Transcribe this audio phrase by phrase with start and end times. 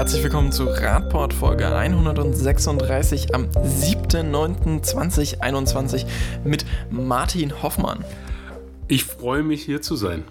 [0.00, 6.06] herzlich willkommen zu Radport Folge 136 am 7.9.2021
[6.42, 8.02] mit Martin Hoffmann.
[8.88, 10.24] Ich freue mich hier zu sein.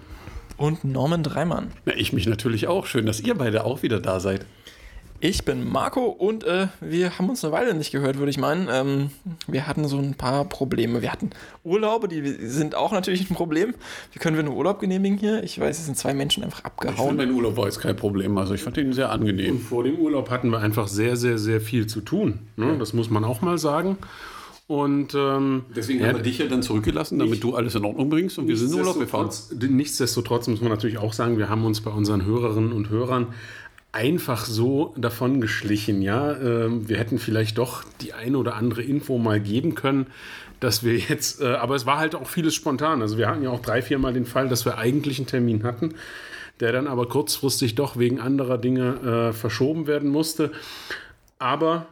[0.56, 1.70] Und Norman Dreimann.
[1.86, 2.86] Ja, ich mich natürlich auch.
[2.86, 4.44] Schön, dass ihr beide auch wieder da seid.
[5.22, 8.68] Ich bin Marco und äh, wir haben uns eine Weile nicht gehört, würde ich meinen.
[8.72, 9.10] Ähm,
[9.46, 11.02] wir hatten so ein paar Probleme.
[11.02, 11.28] Wir hatten
[11.62, 13.74] Urlaube, die sind auch natürlich ein Problem.
[14.12, 15.42] Wie können wir einen Urlaub genehmigen hier?
[15.44, 16.94] Ich weiß, es sind zwei Menschen einfach abgehauen.
[16.96, 18.38] Ich finde, mein Urlaub war jetzt kein Problem.
[18.38, 19.56] Also ich fand ihn sehr angenehm.
[19.56, 22.38] Und vor dem Urlaub hatten wir einfach sehr, sehr, sehr viel zu tun.
[22.56, 22.78] Ne?
[22.78, 23.98] Das muss man auch mal sagen.
[24.68, 28.08] Und ähm, deswegen haben wir dich ja dann zurückgelassen, damit nicht, du alles in Ordnung
[28.08, 29.28] bringst und wir sind in Urlaub gefahren.
[29.68, 33.34] Nichtsdestotrotz muss man natürlich auch sagen, wir haben uns bei unseren Hörerinnen und Hörern
[33.92, 36.02] einfach so davon geschlichen.
[36.02, 40.06] Ja, ähm, wir hätten vielleicht doch die eine oder andere Info mal geben können,
[40.60, 43.02] dass wir jetzt, äh, aber es war halt auch vieles spontan.
[43.02, 45.64] Also wir hatten ja auch drei, vier Mal den Fall, dass wir eigentlich einen Termin
[45.64, 45.94] hatten,
[46.60, 50.52] der dann aber kurzfristig doch wegen anderer Dinge äh, verschoben werden musste.
[51.38, 51.86] Aber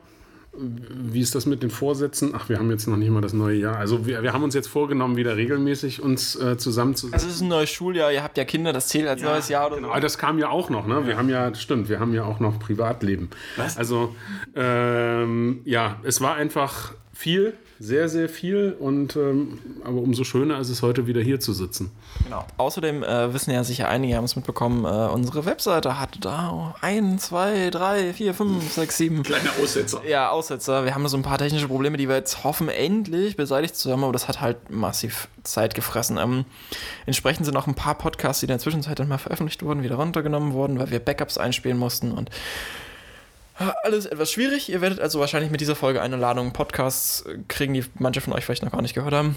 [0.59, 2.33] wie ist das mit den Vorsätzen?
[2.35, 3.77] Ach, wir haben jetzt noch nicht mal das neue Jahr.
[3.77, 7.15] Also wir, wir haben uns jetzt vorgenommen, wieder regelmäßig uns äh, zusammenzusetzen.
[7.15, 9.49] Also es ist ein neues Schuljahr, ihr habt ja Kinder, das zählt als ja, neues
[9.49, 9.89] Jahr oder genau.
[9.89, 9.93] so.
[9.93, 11.07] Aber das kam ja auch noch, ne?
[11.07, 13.31] Wir haben ja, stimmt, wir haben ja auch noch Privatleben.
[13.57, 13.77] Was?
[13.77, 14.15] Also
[14.55, 18.77] ähm, ja, es war einfach viel sehr, sehr viel.
[18.79, 21.91] Und ähm, aber umso schöner ist es heute wieder hier zu sitzen.
[22.25, 22.45] Genau.
[22.57, 27.19] Außerdem äh, wissen ja sicher einige, haben es mitbekommen, äh, unsere Webseite hat da ein,
[27.19, 29.23] zwei, drei, vier, fünf, sechs, sieben.
[29.23, 30.03] Kleine Aussetzer.
[30.07, 30.85] Ja, Aussetzer.
[30.85, 34.03] Wir haben so ein paar technische Probleme, die wir jetzt hoffen, endlich beseitigt zu haben,
[34.03, 36.19] aber das hat halt massiv Zeit gefressen.
[36.19, 36.45] Ähm,
[37.07, 39.97] entsprechend sind auch ein paar Podcasts, die in der Zwischenzeit dann mal veröffentlicht wurden, wieder
[39.97, 42.31] runtergenommen worden, weil wir Backups einspielen mussten und
[43.83, 44.69] alles etwas schwierig.
[44.69, 48.33] Ihr werdet also wahrscheinlich mit dieser Folge eine Ladung Podcasts äh, kriegen, die manche von
[48.33, 49.37] euch vielleicht noch gar nicht gehört haben.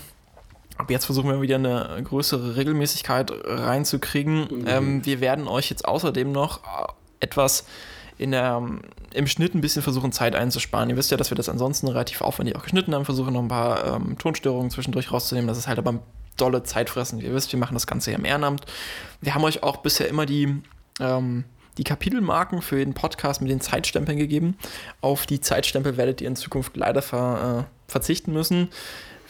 [0.78, 4.48] Ab jetzt versuchen wir wieder eine größere Regelmäßigkeit reinzukriegen.
[4.50, 4.68] Mhm.
[4.68, 6.88] Ähm, wir werden euch jetzt außerdem noch äh,
[7.20, 7.66] etwas
[8.18, 8.62] in der,
[9.14, 10.90] im Schnitt ein bisschen versuchen, Zeit einzusparen.
[10.90, 13.48] Ihr wisst ja, dass wir das ansonsten relativ aufwendig auch geschnitten haben, versuchen noch ein
[13.48, 15.48] paar ähm, Tonstörungen zwischendurch rauszunehmen.
[15.48, 16.00] Das ist halt aber
[16.38, 17.20] dolle Zeitfressen.
[17.20, 18.66] Ihr wisst, wir machen das Ganze ja im Ehrenamt.
[19.22, 20.62] Wir haben euch auch bisher immer die
[21.00, 21.46] ähm,
[21.78, 24.58] die Kapitelmarken für den Podcast mit den Zeitstempeln gegeben.
[25.02, 28.70] Auf die Zeitstempel werdet ihr in Zukunft leider ver, äh, verzichten müssen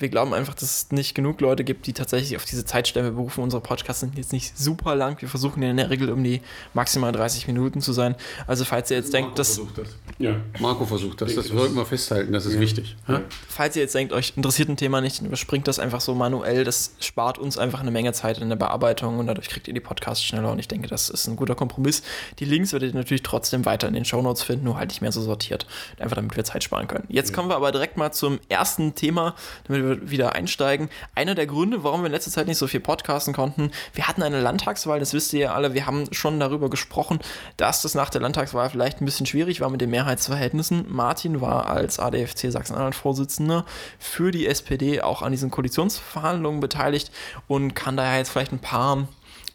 [0.01, 3.43] wir glauben einfach, dass es nicht genug Leute gibt, die tatsächlich auf diese Zeitstempel berufen.
[3.43, 5.21] Unsere Podcasts sind jetzt nicht super lang.
[5.21, 6.41] Wir versuchen in der Regel um die
[6.73, 8.15] maximal 30 Minuten zu sein.
[8.47, 9.55] Also falls ihr jetzt Marco denkt, dass...
[9.55, 9.87] Versucht das.
[10.17, 11.35] Ja, Marco versucht das.
[11.35, 12.59] Das sollten wir festhalten, das ist ja.
[12.59, 12.95] wichtig.
[13.07, 13.21] Ja.
[13.47, 16.63] Falls ihr jetzt denkt, euch interessiert ein Thema nicht, überspringt das einfach so manuell.
[16.63, 19.79] Das spart uns einfach eine Menge Zeit in der Bearbeitung und dadurch kriegt ihr die
[19.79, 20.51] Podcasts schneller.
[20.51, 22.03] Und ich denke, das ist ein guter Kompromiss.
[22.39, 25.11] Die Links werdet ihr natürlich trotzdem weiter in den Shownotes finden, nur halt nicht mehr
[25.11, 25.67] so sortiert.
[25.99, 27.05] Einfach damit wir Zeit sparen können.
[27.07, 27.35] Jetzt ja.
[27.35, 29.35] kommen wir aber direkt mal zum ersten Thema,
[29.67, 30.89] damit wir wieder einsteigen.
[31.15, 34.23] Einer der Gründe, warum wir in letzter Zeit nicht so viel podcasten konnten, wir hatten
[34.23, 37.19] eine Landtagswahl, das wisst ihr ja alle, wir haben schon darüber gesprochen,
[37.57, 40.85] dass das nach der Landtagswahl vielleicht ein bisschen schwierig war mit den Mehrheitsverhältnissen.
[40.89, 43.65] Martin war als ADFC Sachsen-Anhalt-Vorsitzender
[43.99, 47.11] für die SPD auch an diesen Koalitionsverhandlungen beteiligt
[47.47, 49.07] und kann daher jetzt vielleicht ein paar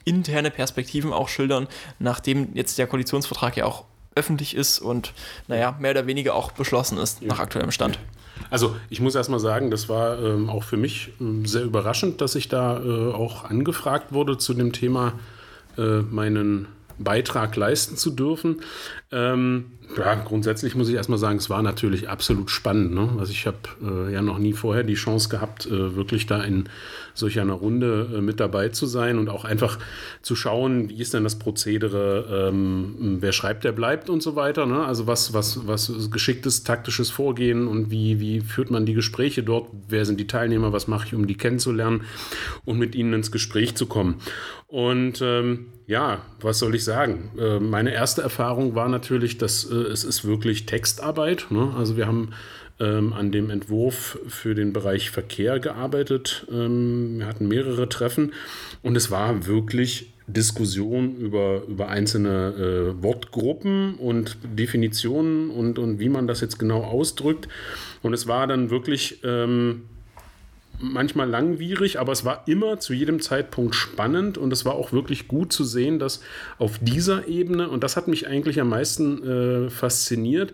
[0.04, 5.12] interne Perspektiven auch schildern, nachdem jetzt der Koalitionsvertrag ja auch öffentlich ist und
[5.46, 7.28] naja, mehr oder weniger auch beschlossen ist ja.
[7.28, 7.98] nach aktuellem Stand.
[8.50, 12.20] Also ich muss erst mal sagen, das war ähm, auch für mich ähm, sehr überraschend,
[12.20, 15.14] dass ich da äh, auch angefragt wurde zu dem Thema,
[15.76, 18.62] äh, meinen Beitrag leisten zu dürfen.
[19.12, 22.92] Ähm, ja, grundsätzlich muss ich erstmal sagen, es war natürlich absolut spannend.
[22.92, 23.08] Ne?
[23.19, 26.69] Also ich habe äh, ja noch nie vorher die Chance gehabt, äh, wirklich da in
[27.14, 29.78] solch einer Runde äh, mit dabei zu sein und auch einfach
[30.22, 34.66] zu schauen, wie ist denn das Prozedere, ähm, wer schreibt, der bleibt und so weiter.
[34.66, 34.84] Ne?
[34.84, 39.69] Also was, was, was geschicktes taktisches Vorgehen und wie, wie führt man die Gespräche dort,
[39.88, 42.02] wer sind die Teilnehmer, was mache ich, um die kennenzulernen
[42.64, 44.16] und mit ihnen ins Gespräch zu kommen.
[44.69, 47.30] Und ähm, ja, was soll ich sagen?
[47.38, 51.47] Äh, meine erste Erfahrung war natürlich, dass äh, es ist wirklich Textarbeit.
[51.50, 51.72] Ne?
[51.76, 52.31] Also wir haben
[52.78, 56.47] ähm, an dem Entwurf für den Bereich Verkehr gearbeitet.
[56.50, 58.32] Ähm, wir hatten mehrere Treffen
[58.82, 66.08] und es war wirklich Diskussion über, über einzelne äh, Wortgruppen und Definitionen und, und wie
[66.08, 67.49] man das jetzt genau ausdrückt.
[68.02, 69.82] Und es war dann wirklich ähm,
[70.78, 75.28] manchmal langwierig, aber es war immer zu jedem Zeitpunkt spannend und es war auch wirklich
[75.28, 76.20] gut zu sehen, dass
[76.58, 80.52] auf dieser Ebene, und das hat mich eigentlich am meisten äh, fasziniert,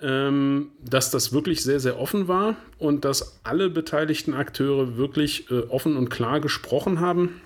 [0.00, 5.60] ähm, dass das wirklich sehr, sehr offen war und dass alle beteiligten Akteure wirklich äh,
[5.68, 7.40] offen und klar gesprochen haben.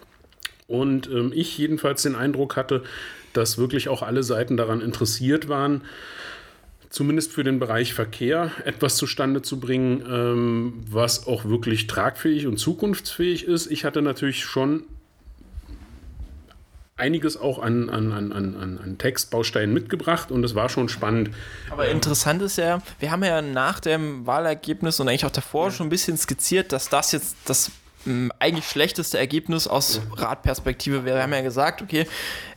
[0.66, 2.82] Und ähm, ich jedenfalls den Eindruck hatte,
[3.32, 5.82] dass wirklich auch alle Seiten daran interessiert waren,
[6.92, 12.58] zumindest für den Bereich Verkehr etwas zustande zu bringen, ähm, was auch wirklich tragfähig und
[12.58, 13.70] zukunftsfähig ist.
[13.70, 14.84] Ich hatte natürlich schon
[16.96, 21.30] einiges auch an, an, an, an, an Textbausteinen mitgebracht und es war schon spannend.
[21.70, 25.86] Aber interessant ist ja, wir haben ja nach dem Wahlergebnis und eigentlich auch davor schon
[25.86, 27.72] ein bisschen skizziert, dass das jetzt das
[28.38, 31.16] eigentlich schlechteste Ergebnis aus Ratperspektive wäre.
[31.16, 32.06] Wir haben ja gesagt, okay,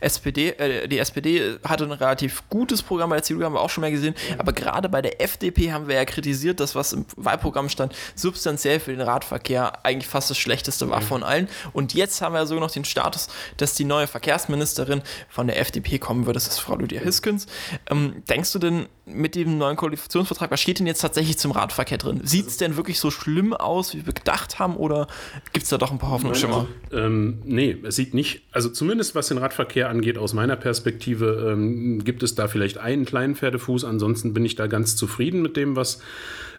[0.00, 3.70] SPD, äh, die SPD hatte ein relativ gutes Programm, bei der CDU haben wir auch
[3.70, 7.06] schon mal gesehen, aber gerade bei der FDP haben wir ja kritisiert, dass was im
[7.16, 11.48] Wahlprogramm stand, substanziell für den Radverkehr eigentlich fast das schlechteste war von allen.
[11.72, 15.60] Und jetzt haben wir ja sogar noch den Status, dass die neue Verkehrsministerin von der
[15.60, 17.46] FDP kommen wird, das ist Frau Lydia Hiskins.
[17.90, 21.96] Ähm, denkst du denn mit dem neuen Koalitionsvertrag, was steht denn jetzt tatsächlich zum Radverkehr
[21.96, 22.20] drin?
[22.24, 25.06] Sieht es denn wirklich so schlimm aus, wie wir gedacht haben, oder
[25.52, 26.66] Gibt es da doch ein paar Hoffnungsschimmer?
[26.90, 31.52] Also, ähm, nee, es sieht nicht, also zumindest was den Radverkehr angeht, aus meiner Perspektive,
[31.52, 33.84] ähm, gibt es da vielleicht einen kleinen Pferdefuß.
[33.84, 36.00] Ansonsten bin ich da ganz zufrieden mit dem, was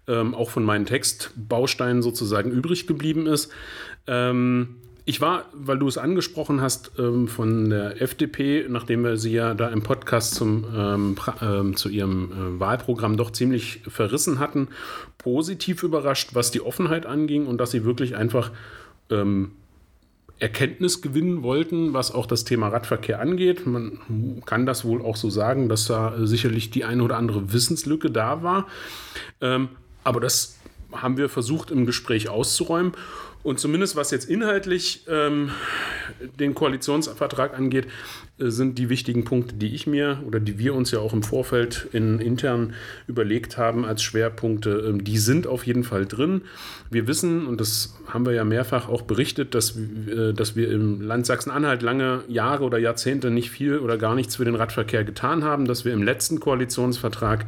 [0.08, 3.52] ähm, auch von meinen Textbausteinen sozusagen übrig geblieben ist.
[4.08, 4.78] Ähm,
[5.08, 9.54] ich war, weil du es angesprochen hast, ähm, von der FDP, nachdem wir sie ja
[9.54, 14.68] da im Podcast zum, ähm, ähm, zu ihrem äh, Wahlprogramm doch ziemlich verrissen hatten,
[15.18, 18.52] positiv überrascht, was die Offenheit anging und dass sie wirklich einfach
[19.10, 19.54] ähm,
[20.40, 23.66] Erkenntnis gewinnen wollten, was auch das Thema Radverkehr angeht.
[23.66, 27.54] Man kann das wohl auch so sagen, dass da äh, sicherlich die eine oder andere
[27.54, 28.68] Wissenslücke da war.
[29.40, 29.70] Ähm,
[30.04, 30.60] aber das
[30.92, 32.92] haben wir versucht im Gespräch auszuräumen.
[33.44, 35.52] Und zumindest was jetzt inhaltlich ähm,
[36.40, 37.88] den Koalitionsvertrag angeht,
[38.40, 41.24] äh, sind die wichtigen Punkte, die ich mir oder die wir uns ja auch im
[41.24, 42.74] Vorfeld in, intern
[43.08, 46.42] überlegt haben als Schwerpunkte, ähm, die sind auf jeden Fall drin.
[46.90, 51.02] Wir wissen, und das haben wir ja mehrfach auch berichtet, dass, äh, dass wir im
[51.02, 55.44] Land Sachsen-Anhalt lange Jahre oder Jahrzehnte nicht viel oder gar nichts für den Radverkehr getan
[55.44, 57.46] haben, dass wir im letzten Koalitionsvertrag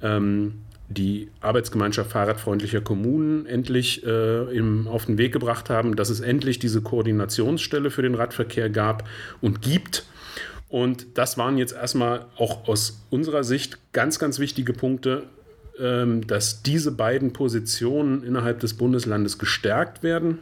[0.00, 0.54] ähm,
[0.88, 6.58] die Arbeitsgemeinschaft fahrradfreundlicher Kommunen endlich äh, im, auf den Weg gebracht haben, dass es endlich
[6.58, 9.06] diese Koordinationsstelle für den Radverkehr gab
[9.40, 10.06] und gibt.
[10.68, 15.24] Und das waren jetzt erstmal auch aus unserer Sicht ganz, ganz wichtige Punkte,
[15.78, 20.38] ähm, dass diese beiden Positionen innerhalb des Bundeslandes gestärkt werden.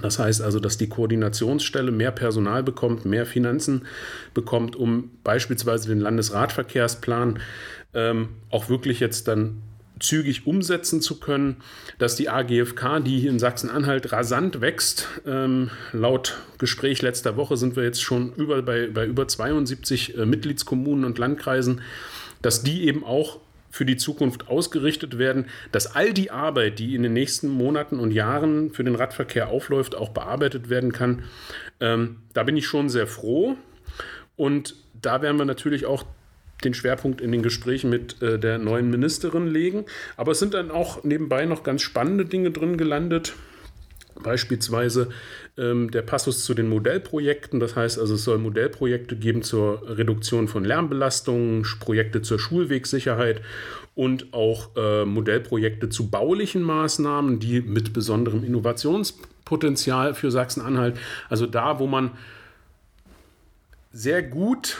[0.00, 3.86] Das heißt also, dass die Koordinationsstelle mehr Personal bekommt, mehr Finanzen
[4.32, 7.40] bekommt, um beispielsweise den Landesradverkehrsplan
[7.94, 9.62] ähm, auch wirklich jetzt dann
[10.00, 11.56] zügig umsetzen zu können,
[11.98, 17.76] dass die AGFK, die hier in Sachsen-Anhalt rasant wächst, ähm, laut Gespräch letzter Woche sind
[17.76, 21.80] wir jetzt schon über, bei, bei über 72 äh, Mitgliedskommunen und Landkreisen,
[22.42, 23.40] dass die eben auch
[23.70, 28.12] für die Zukunft ausgerichtet werden, dass all die Arbeit, die in den nächsten Monaten und
[28.12, 31.24] Jahren für den Radverkehr aufläuft, auch bearbeitet werden kann.
[31.80, 33.56] Ähm, da bin ich schon sehr froh.
[34.36, 36.04] Und da werden wir natürlich auch
[36.64, 39.84] den Schwerpunkt in den Gesprächen mit äh, der neuen Ministerin legen.
[40.16, 43.34] Aber es sind dann auch nebenbei noch ganz spannende Dinge drin gelandet.
[44.20, 45.10] Beispielsweise
[45.56, 47.60] ähm, der Passus zu den Modellprojekten.
[47.60, 53.42] Das heißt also, es soll Modellprojekte geben zur Reduktion von Lärmbelastungen, Projekte zur Schulwegsicherheit
[53.94, 60.96] und auch äh, Modellprojekte zu baulichen Maßnahmen, die mit besonderem Innovationspotenzial für Sachsen-Anhalt,
[61.28, 62.12] also da, wo man
[63.92, 64.78] sehr gut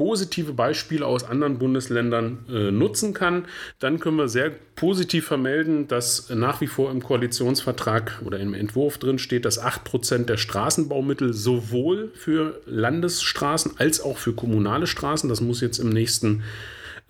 [0.00, 3.44] positive Beispiele aus anderen Bundesländern äh, nutzen kann,
[3.80, 8.96] dann können wir sehr positiv vermelden, dass nach wie vor im Koalitionsvertrag oder im Entwurf
[8.96, 15.42] drin steht, dass 8% der Straßenbaumittel sowohl für Landesstraßen als auch für kommunale Straßen, das
[15.42, 16.44] muss jetzt im nächsten,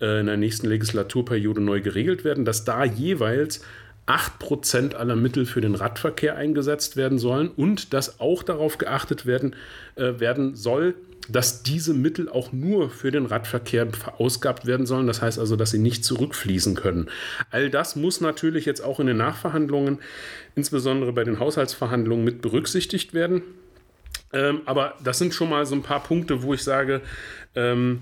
[0.01, 3.61] äh, in der nächsten Legislaturperiode neu geregelt werden, dass da jeweils
[4.05, 9.55] 8% aller Mittel für den Radverkehr eingesetzt werden sollen und dass auch darauf geachtet werden,
[9.95, 10.95] äh, werden soll,
[11.29, 15.07] dass diese Mittel auch nur für den Radverkehr verausgabt werden sollen.
[15.07, 17.09] Das heißt also, dass sie nicht zurückfließen können.
[17.49, 19.99] All das muss natürlich jetzt auch in den Nachverhandlungen,
[20.55, 23.43] insbesondere bei den Haushaltsverhandlungen, mit berücksichtigt werden.
[24.33, 27.01] Ähm, aber das sind schon mal so ein paar Punkte, wo ich sage,
[27.55, 28.01] ähm,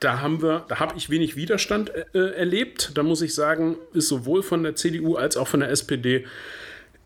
[0.00, 2.92] da haben wir, da habe ich wenig Widerstand äh, erlebt.
[2.94, 6.24] Da muss ich sagen, ist sowohl von der CDU als auch von der SPD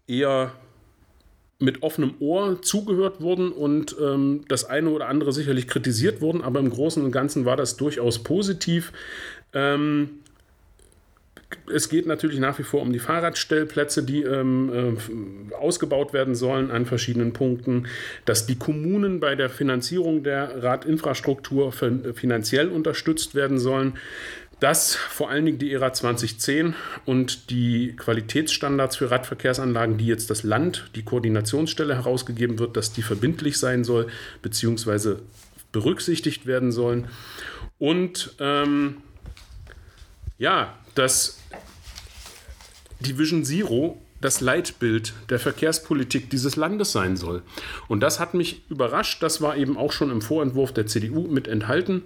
[0.07, 0.53] eher
[1.63, 6.61] mit offenem Ohr zugehört wurden und ähm, das eine oder andere sicherlich kritisiert wurden, aber
[6.61, 8.93] im Großen und Ganzen war das durchaus positiv.
[9.55, 10.11] Ähm,
[11.73, 14.97] es geht natürlich nach wie vor um die Fahrradstellplätze, die ähm,
[15.51, 17.87] äh, ausgebaut werden sollen an verschiedenen Punkten,
[18.25, 23.95] dass die Kommunen bei der Finanzierung der Radinfrastruktur finanziell unterstützt werden sollen
[24.63, 30.45] dass vor allen Dingen die ERA 2010 und die Qualitätsstandards für Radverkehrsanlagen, die jetzt das
[30.45, 34.07] Land, die Koordinationsstelle herausgegeben wird, dass die verbindlich sein soll,
[34.41, 35.23] beziehungsweise
[35.73, 37.09] berücksichtigt werden sollen.
[37.81, 38.99] Und ähm,
[40.39, 41.41] ja, dass
[43.01, 47.43] die Vision Zero das Leitbild der Verkehrspolitik dieses Landes sein soll.
[47.89, 49.25] Und das hat mich überrascht.
[49.25, 52.05] Das war eben auch schon im Vorentwurf der CDU mit enthalten.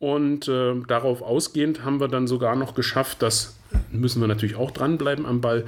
[0.00, 3.58] Und äh, darauf ausgehend haben wir dann sogar noch geschafft, das
[3.92, 5.66] müssen wir natürlich auch dranbleiben am Ball,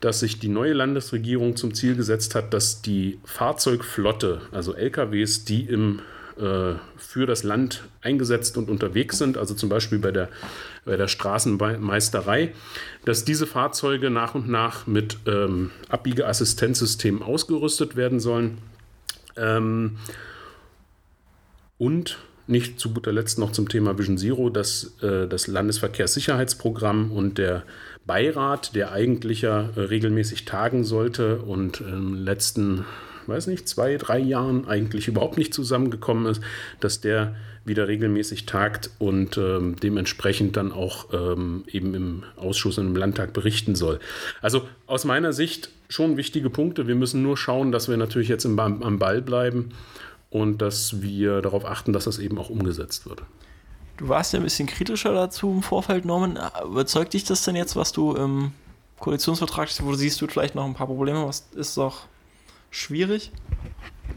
[0.00, 5.66] dass sich die neue Landesregierung zum Ziel gesetzt hat, dass die Fahrzeugflotte, also LKWs, die
[5.66, 6.00] im,
[6.36, 10.30] äh, für das Land eingesetzt und unterwegs sind, also zum Beispiel bei der,
[10.84, 12.52] bei der Straßenmeisterei,
[13.04, 18.58] dass diese Fahrzeuge nach und nach mit ähm, Abbiegeassistenzsystemen ausgerüstet werden sollen.
[19.36, 19.98] Ähm,
[21.78, 22.18] und
[22.50, 27.64] nicht zu guter Letzt noch zum Thema Vision Zero, dass äh, das Landesverkehrssicherheitsprogramm und der
[28.06, 32.84] Beirat, der eigentlich ja äh, regelmäßig tagen sollte und im letzten,
[33.26, 36.42] weiß nicht, zwei, drei Jahren eigentlich überhaupt nicht zusammengekommen ist,
[36.80, 42.86] dass der wieder regelmäßig tagt und ähm, dementsprechend dann auch ähm, eben im Ausschuss und
[42.86, 44.00] im Landtag berichten soll.
[44.40, 46.88] Also aus meiner Sicht schon wichtige Punkte.
[46.88, 49.70] Wir müssen nur schauen, dass wir natürlich jetzt im, am Ball bleiben
[50.30, 53.22] und dass wir darauf achten, dass das eben auch umgesetzt wird.
[53.96, 56.38] Du warst ja ein bisschen kritischer dazu im Vorfeld, Norman.
[56.64, 58.52] Überzeugt dich das denn jetzt, was du im
[58.98, 62.06] Koalitionsvertrag siehst, wo du siehst, du vielleicht noch ein paar Probleme, was ist doch
[62.70, 63.32] schwierig?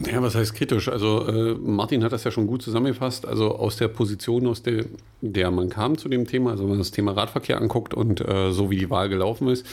[0.00, 0.88] Ja, was heißt kritisch?
[0.88, 3.26] Also äh, Martin hat das ja schon gut zusammengefasst.
[3.26, 4.86] Also aus der Position, aus der,
[5.20, 8.52] der man kam zu dem Thema, also wenn man das Thema Radverkehr anguckt und äh,
[8.52, 9.66] so wie die Wahl gelaufen ist,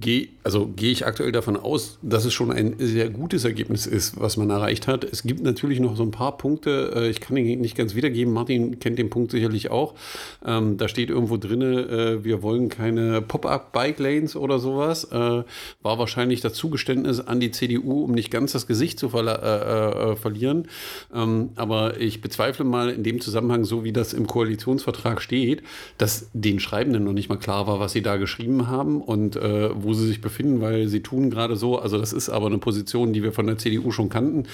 [0.00, 4.18] gehe also gehe ich aktuell davon aus, dass es schon ein sehr gutes Ergebnis ist,
[4.18, 5.04] was man erreicht hat.
[5.04, 8.32] Es gibt natürlich noch so ein paar Punkte, äh, ich kann ihn nicht ganz wiedergeben,
[8.32, 9.94] Martin kennt den Punkt sicherlich auch.
[10.44, 15.04] Ähm, da steht irgendwo drin, äh, wir wollen keine Pop-up-Bike-Lanes oder sowas.
[15.04, 15.44] Äh,
[15.82, 20.68] war wahrscheinlich das Zugeständnis an die CDU, um nicht ganz das Gesicht zu ver verlieren.
[21.14, 25.62] Ähm, aber ich bezweifle mal in dem Zusammenhang, so wie das im Koalitionsvertrag steht,
[25.98, 29.36] dass den Schreibenden noch nicht mal klar war, was sie da geschrieben haben und
[29.74, 31.78] wo sie sich befinden, weil sie tun gerade so.
[31.78, 34.44] Also das ist aber eine Position, die wir von der CDU schon kannten.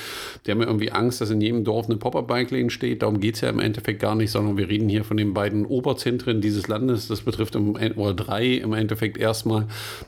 [0.46, 3.02] Die haben ja irgendwie Angst, dass in jedem Dorf eine Pop-Up-Bike-Lane steht.
[3.02, 5.66] Darum geht es ja im Endeffekt gar nicht, sondern wir reden hier von den beiden
[5.66, 7.08] Oberzentren dieses Landes.
[7.08, 9.66] Das betrifft im, oder drei im Endeffekt erstmal.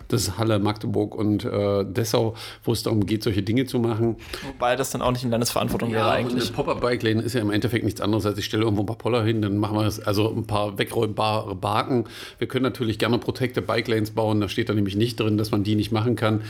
[0.08, 2.34] Das Halle, Magdeburg und äh, Dessau,
[2.64, 4.16] wo es darum geht, solche Dinge zu machen.
[4.46, 6.48] Wobei das dann auch nicht in Landesverantwortung ja, wäre eigentlich.
[6.48, 9.24] Eine Pop-Up-Bike-Lane ist ja im Endeffekt nichts anderes, als ich stelle irgendwo ein paar Poller
[9.24, 12.04] hin, dann machen wir das, also ein paar wegräumbare Barken.
[12.38, 15.50] Wir können natürlich gerne Protected Bike Lanes bauen, da steht da nämlich nicht drin, dass
[15.50, 16.42] man die nicht machen kann.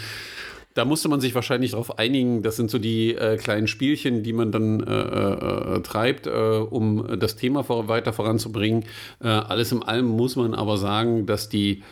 [0.74, 2.42] Da musste man sich wahrscheinlich darauf einigen.
[2.42, 7.18] Das sind so die äh, kleinen Spielchen, die man dann äh, äh, treibt, äh, um
[7.18, 8.84] das Thema vor, weiter voranzubringen.
[9.20, 11.82] Äh, alles in allem muss man aber sagen, dass die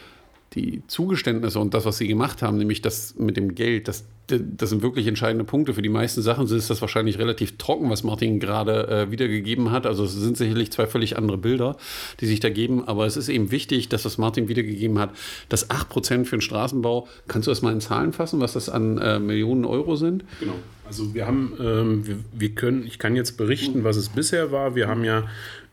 [0.55, 4.71] die Zugeständnisse und das, was sie gemacht haben, nämlich das mit dem Geld, das, das
[4.71, 5.75] sind wirklich entscheidende Punkte.
[5.75, 9.87] Für die meisten Sachen ist das wahrscheinlich relativ trocken, was Martin gerade äh, wiedergegeben hat.
[9.87, 11.77] Also es sind sicherlich zwei völlig andere Bilder,
[12.21, 12.87] die sich da geben.
[12.89, 15.11] Aber es ist eben wichtig, dass was Martin wiedergegeben hat,
[15.49, 18.99] dass 8% für den Straßenbau, kannst du das mal in Zahlen fassen, was das an
[18.99, 20.25] äh, Millionen Euro sind?
[20.41, 20.55] Genau.
[20.87, 24.77] Also wir haben, ähm, wir, wir können, ich kann jetzt berichten, was es bisher war.
[24.77, 25.25] Wir haben ja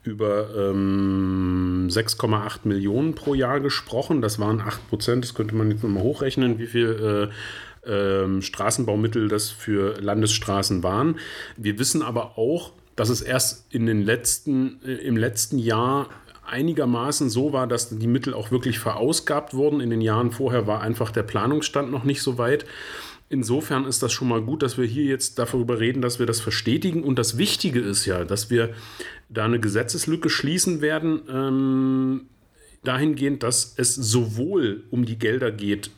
[0.03, 4.21] über ähm, 6,8 Millionen pro Jahr gesprochen.
[4.21, 5.23] Das waren 8 Prozent.
[5.23, 7.31] Das könnte man jetzt nochmal hochrechnen, wie viel
[7.85, 11.19] äh, äh, Straßenbaumittel das für Landesstraßen waren.
[11.57, 16.09] Wir wissen aber auch, dass es erst in den letzten, äh, im letzten Jahr
[16.45, 19.79] einigermaßen so war, dass die Mittel auch wirklich verausgabt wurden.
[19.79, 22.65] In den Jahren vorher war einfach der Planungsstand noch nicht so weit.
[23.33, 26.39] Insofern ist das schon mal gut, dass wir hier jetzt darüber reden, dass wir das
[26.39, 27.03] verstetigen.
[27.03, 28.75] Und das Wichtige ist ja, dass wir
[29.27, 32.21] da eine Gesetzeslücke schließen werden, ähm,
[32.83, 35.89] dahingehend, dass es sowohl um die Gelder geht,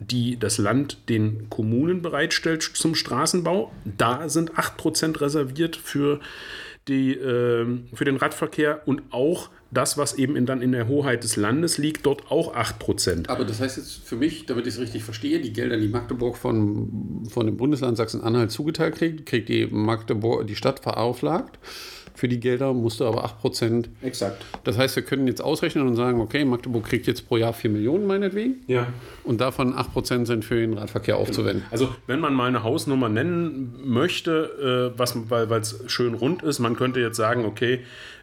[0.00, 3.70] die das Land den Kommunen bereitstellt zum Straßenbau.
[3.84, 6.18] Da sind 8% reserviert für,
[6.88, 11.24] die, äh, für den Radverkehr und auch das, was eben in, dann in der Hoheit
[11.24, 13.28] des Landes liegt, dort auch 8%.
[13.28, 16.36] Aber das heißt jetzt für mich, damit ich es richtig verstehe, die Gelder, die Magdeburg
[16.36, 21.58] von, von dem Bundesland Sachsen-Anhalt zugeteilt kriegt, kriegt die Magdeburg, die Stadt verauflagt
[22.14, 23.86] für die Gelder, musste aber 8%.
[24.02, 24.44] Exakt.
[24.62, 27.70] Das heißt, wir können jetzt ausrechnen und sagen, okay, Magdeburg kriegt jetzt pro Jahr 4
[27.70, 28.62] Millionen meinetwegen.
[28.66, 28.86] Ja.
[29.24, 31.64] Und davon 8% sind für den Radverkehr aufzuwenden.
[31.70, 36.60] Also, wenn man mal eine Hausnummer nennen möchte, äh, was, weil es schön rund ist,
[36.60, 37.80] man könnte jetzt sagen, okay,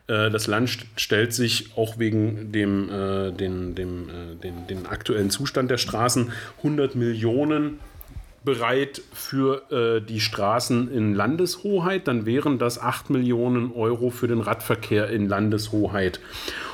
[0.08, 5.30] äh, das Land stellt sich auch wegen dem, äh, den, dem, äh, den, den aktuellen
[5.30, 7.80] Zustand der Straßen 100 Millionen
[8.44, 14.42] bereit für äh, die Straßen in Landeshoheit, dann wären das 8 Millionen Euro für den
[14.42, 16.20] Radverkehr in Landeshoheit.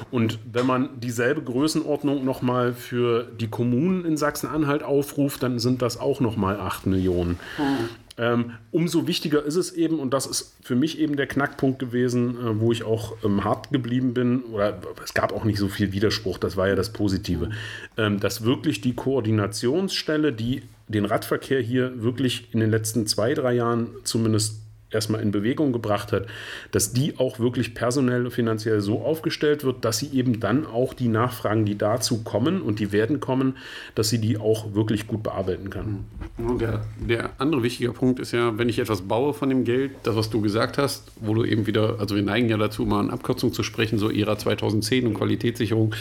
[0.10, 6.00] Und wenn man dieselbe Größenordnung nochmal für die Kommunen in Sachsen-Anhalt aufruft, dann sind das
[6.00, 7.40] auch nochmal 8 Millionen.
[7.58, 7.90] Mhm.
[8.20, 12.36] Ähm, umso wichtiger ist es eben, und das ist für mich eben der Knackpunkt gewesen,
[12.36, 15.92] äh, wo ich auch ähm, hart geblieben bin, oder es gab auch nicht so viel
[15.92, 17.52] Widerspruch, das war ja das Positive,
[17.96, 23.54] ähm, dass wirklich die Koordinationsstelle, die den Radverkehr hier wirklich in den letzten zwei, drei
[23.54, 26.28] Jahren zumindest erstmal in Bewegung gebracht hat,
[26.72, 30.94] dass die auch wirklich personell und finanziell so aufgestellt wird, dass sie eben dann auch
[30.94, 33.58] die Nachfragen, die dazu kommen und die werden kommen,
[33.96, 36.06] dass sie die auch wirklich gut bearbeiten kann.
[36.38, 40.16] Der, der andere wichtige Punkt ist ja, wenn ich etwas baue von dem Geld, das,
[40.16, 43.10] was du gesagt hast, wo du eben wieder, also wir neigen ja dazu, mal in
[43.10, 45.94] Abkürzung zu sprechen, so Ära 2010 und Qualitätssicherung.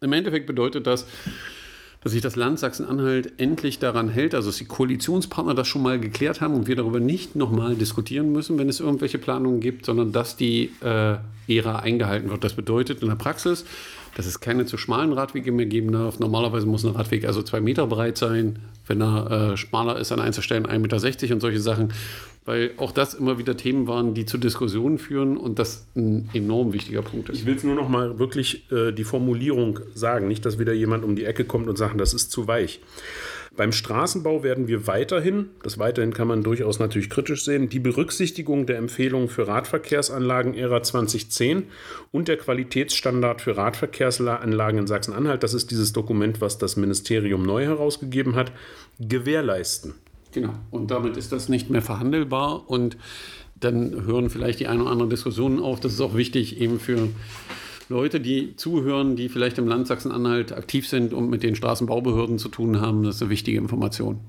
[0.00, 1.06] Im Endeffekt bedeutet das,
[2.06, 5.98] dass sich das Land Sachsen-Anhalt endlich daran hält, also dass die Koalitionspartner das schon mal
[5.98, 10.12] geklärt haben und wir darüber nicht nochmal diskutieren müssen, wenn es irgendwelche Planungen gibt, sondern
[10.12, 11.16] dass die äh,
[11.48, 12.44] Ära eingehalten wird.
[12.44, 13.64] Das bedeutet in der Praxis,
[14.14, 16.20] dass es keine zu schmalen Radwege mehr geben darf.
[16.20, 18.60] Normalerweise muss ein Radweg also zwei Meter breit sein.
[18.86, 21.92] Wenn er äh, schmaler ist an einzelnen Stellen 1,60 Meter und solche Sachen
[22.46, 26.72] weil auch das immer wieder Themen waren, die zu Diskussionen führen und das ein enorm
[26.72, 27.40] wichtiger Punkt ist.
[27.40, 31.04] Ich will es nur noch mal wirklich äh, die Formulierung sagen, nicht, dass wieder jemand
[31.04, 32.80] um die Ecke kommt und sagt, das ist zu weich.
[33.56, 38.66] Beim Straßenbau werden wir weiterhin, das weiterhin kann man durchaus natürlich kritisch sehen, die Berücksichtigung
[38.66, 41.64] der Empfehlungen für Radverkehrsanlagen Ära 2010
[42.12, 47.64] und der Qualitätsstandard für Radverkehrsanlagen in Sachsen-Anhalt, das ist dieses Dokument, was das Ministerium neu
[47.64, 48.52] herausgegeben hat,
[49.00, 49.94] gewährleisten.
[50.36, 50.52] Genau.
[50.70, 52.98] Und damit ist das nicht mehr verhandelbar und
[53.58, 55.80] dann hören vielleicht die ein oder andere Diskussionen auf.
[55.80, 57.08] Das ist auch wichtig eben für
[57.88, 62.50] Leute, die zuhören, die vielleicht im Land Sachsen-Anhalt aktiv sind und mit den Straßenbaubehörden zu
[62.50, 63.02] tun haben.
[63.02, 64.20] Das ist eine wichtige Information.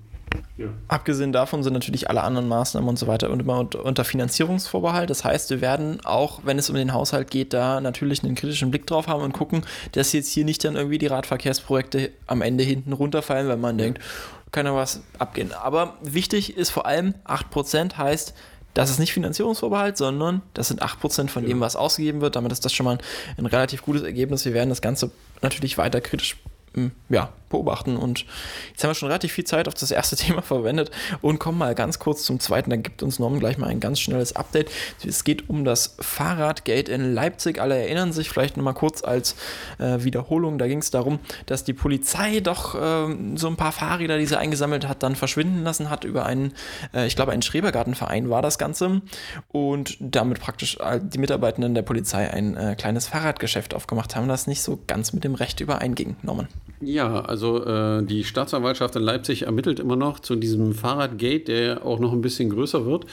[0.58, 0.68] Ja.
[0.88, 5.10] Abgesehen davon sind natürlich alle anderen Maßnahmen und so weiter und immer unter Finanzierungsvorbehalt.
[5.10, 8.72] Das heißt, wir werden auch, wenn es um den Haushalt geht, da natürlich einen kritischen
[8.72, 12.64] Blick drauf haben und gucken, dass jetzt hier nicht dann irgendwie die Radverkehrsprojekte am Ende
[12.64, 14.02] hinten runterfallen, wenn man denkt,
[14.52, 15.54] kann ja was abgehen.
[15.54, 18.34] Aber wichtig ist vor allem, 8% heißt,
[18.74, 21.50] das ist nicht Finanzierungsvorbehalt, sondern das sind 8% von ja.
[21.50, 22.36] dem, was ausgegeben wird.
[22.36, 23.00] Damit ist das schon mal
[23.38, 24.46] ein relativ gutes Ergebnis.
[24.46, 25.12] Wir werden das Ganze
[25.42, 26.38] natürlich weiter kritisch
[26.78, 27.98] hm, ja, beobachten.
[27.98, 28.26] Und
[28.70, 31.76] jetzt haben wir schon relativ viel Zeit auf das erste Thema verwendet und kommen mal
[31.76, 32.70] ganz kurz zum zweiten.
[32.70, 34.72] Dann gibt uns Norman gleich mal ein ganz schnelles Update.
[35.06, 37.60] Es geht um das Fahrradgate in Leipzig.
[37.60, 39.36] Alle erinnern sich vielleicht nochmal kurz als
[39.80, 40.58] äh, Wiederholung.
[40.58, 44.38] Da ging es darum, dass die Polizei doch äh, so ein paar Fahrräder, die sie
[44.38, 46.54] eingesammelt hat, dann verschwinden lassen hat über einen,
[46.94, 49.02] äh, ich glaube, einen Schrebergartenverein war das Ganze.
[49.50, 54.62] Und damit praktisch die Mitarbeitenden der Polizei ein äh, kleines Fahrradgeschäft aufgemacht haben, das nicht
[54.62, 56.16] so ganz mit dem Recht übereinging.
[56.22, 56.48] Norman.
[56.80, 62.00] Ja, also äh, die Staatsanwaltschaft in Leipzig ermittelt immer noch zu diesem Fahrradgate, der auch
[62.00, 63.06] noch ein bisschen größer wird.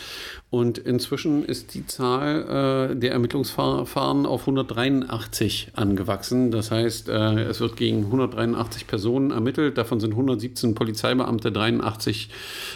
[0.55, 6.53] Und inzwischen ist die Zahl äh, der Ermittlungsverfahren auf 183 angewachsen.
[6.53, 9.77] Das heißt, äh, es wird gegen 183 Personen ermittelt.
[9.77, 12.31] Davon sind 117 Polizeibeamte, 83,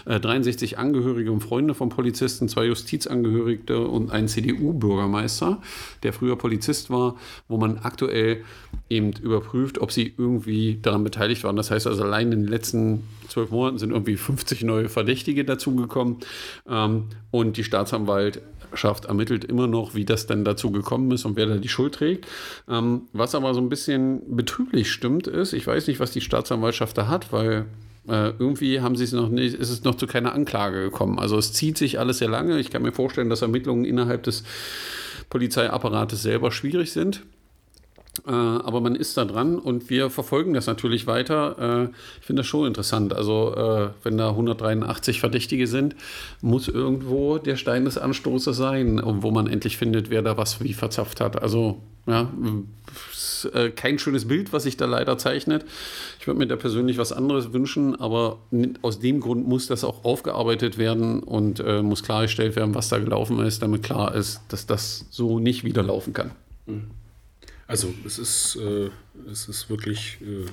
[0.06, 5.62] 63 äh, Angehörige und Freunde von Polizisten, zwei Justizangehörige und ein CDU-Bürgermeister,
[6.02, 7.14] der früher Polizist war,
[7.46, 8.42] wo man aktuell
[8.90, 11.54] eben überprüft, ob sie irgendwie daran beteiligt waren.
[11.54, 16.18] Das heißt also, allein in den letzten zwölf Monaten sind irgendwie 50 neue Verdächtige dazugekommen.
[16.68, 21.46] Ähm, und die Staatsanwaltschaft ermittelt immer noch, wie das denn dazu gekommen ist und wer
[21.46, 22.26] da die Schuld trägt.
[22.68, 26.96] Ähm, was aber so ein bisschen betrüblich stimmt, ist, ich weiß nicht, was die Staatsanwaltschaft
[26.96, 27.66] da hat, weil
[28.08, 31.18] äh, irgendwie haben sie es noch nicht, ist es noch zu keiner Anklage gekommen.
[31.18, 32.58] Also es zieht sich alles sehr lange.
[32.58, 34.44] Ich kann mir vorstellen, dass Ermittlungen innerhalb des
[35.28, 37.22] Polizeiapparates selber schwierig sind.
[38.26, 41.88] Äh, aber man ist da dran und wir verfolgen das natürlich weiter.
[41.88, 43.14] Äh, ich finde das schon interessant.
[43.14, 45.94] Also, äh, wenn da 183 Verdächtige sind,
[46.40, 50.72] muss irgendwo der Stein des Anstoßes sein, wo man endlich findet, wer da was wie
[50.72, 51.40] verzapft hat.
[51.40, 52.33] Also, ja,
[53.76, 55.66] kein schönes Bild, was sich da leider zeichnet.
[56.18, 58.38] Ich würde mir da persönlich was anderes wünschen, aber
[58.81, 63.38] aus dem Grund muss das auch aufgearbeitet werden und muss klargestellt werden, was da gelaufen
[63.40, 66.31] ist, damit klar ist, dass das so nicht wieder laufen kann.
[66.64, 66.87] Mhm.
[67.68, 68.90] Also es ist, äh,
[69.31, 70.46] es ist wirklich äh,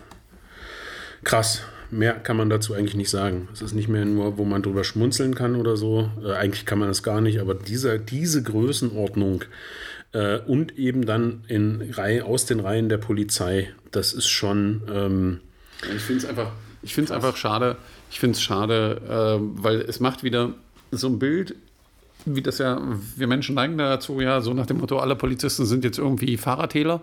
[1.24, 1.62] krass.
[1.90, 3.48] Mehr kann man dazu eigentlich nicht sagen.
[3.54, 6.12] Es ist nicht mehr nur, wo man drüber schmunzeln kann oder so.
[6.22, 9.46] Äh, eigentlich kann man das gar nicht, aber dieser, diese Größenordnung
[10.12, 14.82] äh, und eben dann in Reihe, aus den Reihen der Polizei, das ist schon.
[14.92, 15.40] Ähm,
[15.96, 16.52] ich finde es einfach,
[17.16, 17.78] einfach schade.
[18.12, 20.54] Ich finde es schade, äh, weil es macht wieder
[20.92, 21.56] so ein Bild
[22.26, 22.82] wie das ja,
[23.16, 27.02] wir Menschen neigen dazu, ja, so nach dem Motto, alle Polizisten sind jetzt irgendwie Fahrradhehler,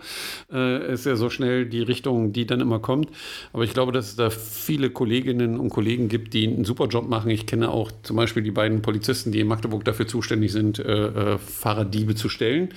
[0.52, 3.08] äh, ist ja so schnell die Richtung, die dann immer kommt.
[3.52, 7.08] Aber ich glaube, dass es da viele Kolleginnen und Kollegen gibt, die einen super Job
[7.08, 7.30] machen.
[7.30, 11.34] Ich kenne auch zum Beispiel die beiden Polizisten, die in Magdeburg dafür zuständig sind, äh,
[11.34, 12.70] äh, Fahrraddiebe zu stellen.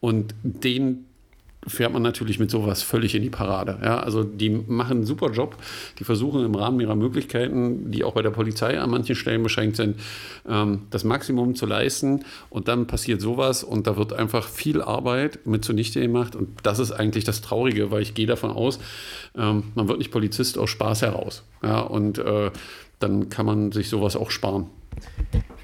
[0.00, 1.06] Und denen
[1.66, 3.78] fährt man natürlich mit sowas völlig in die Parade.
[3.82, 5.56] Ja, also die machen einen super Job.
[5.98, 9.76] Die versuchen im Rahmen ihrer Möglichkeiten, die auch bei der Polizei an manchen Stellen beschränkt
[9.76, 9.98] sind,
[10.48, 12.24] ähm, das Maximum zu leisten.
[12.50, 16.36] Und dann passiert sowas und da wird einfach viel Arbeit mit zunichte gemacht.
[16.36, 18.78] Und das ist eigentlich das Traurige, weil ich gehe davon aus,
[19.36, 21.44] ähm, man wird nicht Polizist aus Spaß heraus.
[21.62, 22.50] Ja, und äh,
[22.98, 24.66] dann kann man sich sowas auch sparen.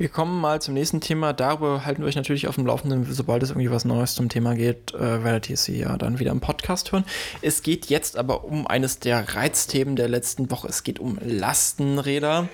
[0.01, 1.35] Wir kommen mal zum nächsten Thema.
[1.35, 4.55] Darüber halten wir euch natürlich auf dem Laufenden, sobald es irgendwie was Neues zum Thema
[4.55, 7.05] geht, äh, werdet ihr sie ja dann wieder im Podcast hören.
[7.43, 10.69] Es geht jetzt aber um eines der Reizthemen der letzten Woche.
[10.69, 12.49] Es geht um Lastenräder.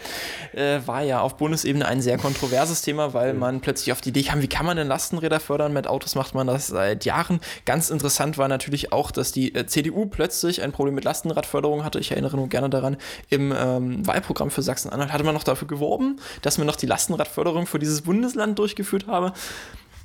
[0.54, 4.24] Äh, war ja auf Bundesebene ein sehr kontroverses Thema, weil man plötzlich auf die Idee
[4.24, 5.72] kam, wie kann man denn Lastenräder fördern?
[5.72, 7.38] Mit Autos macht man das seit Jahren.
[7.64, 12.00] Ganz interessant war natürlich auch, dass die äh, CDU plötzlich ein Problem mit Lastenradförderung hatte.
[12.00, 12.96] Ich erinnere nur gerne daran,
[13.30, 17.36] im ähm, Wahlprogramm für Sachsen-Anhalt hatte man noch dafür geworben, dass man noch die Lastenradförderung
[17.37, 19.35] Förderung für dieses Bundesland durchgeführt habe.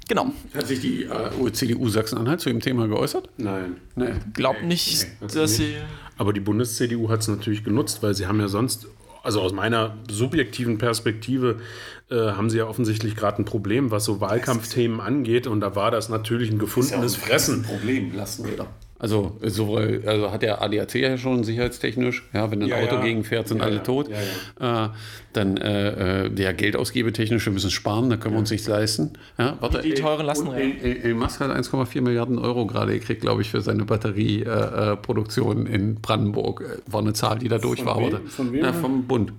[0.10, 0.34] Genau.
[0.54, 3.30] Hat sich die äh, CDU Sachsen-Anhalt zu dem Thema geäußert?
[3.38, 3.78] Nein.
[3.96, 4.16] Nee.
[4.34, 5.76] Glaubt nicht, nee, dass sie.
[6.18, 8.88] Aber die Bundes-CDU hat es natürlich genutzt, weil sie haben ja sonst,
[9.24, 11.62] also aus meiner subjektiven Perspektive,
[12.10, 15.48] äh, haben sie ja offensichtlich gerade ein Problem, was so Wahlkampfthemen angeht.
[15.48, 17.64] Und da war das natürlich ein gefundenes ja Fressen.
[17.64, 18.68] Problem, Lastenräder.
[19.02, 23.02] Also, sowohl, also hat der ADAC ja schon sicherheitstechnisch, ja, wenn ein ja, Auto ja.
[23.02, 24.12] gegenfährt, sind ja, alle tot.
[24.60, 24.90] Äh,
[25.34, 29.14] dann äh, äh, der Geldausgebetechnisch, wir müssen sparen, da können wir uns nichts leisten.
[29.40, 31.04] Ja, warte, die teuren Lastenräder.
[31.04, 35.96] Elon Musk hat 1,4 Milliarden Euro gerade gekriegt, glaube ich, für seine Batterieproduktion äh, in
[35.96, 36.64] Brandenburg.
[36.86, 37.98] War eine Zahl, die da durch war.
[37.98, 38.28] Wem?
[38.28, 38.64] Von wem?
[38.64, 39.34] Ja, vom Bund.